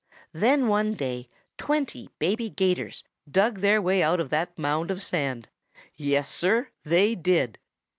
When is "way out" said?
3.79-4.19